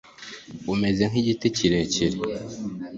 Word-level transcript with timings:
umeze 0.73 1.03
nk'igiti 1.09 1.47
kirekire 1.57 2.17